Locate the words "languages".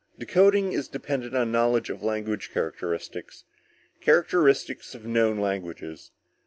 5.37-6.09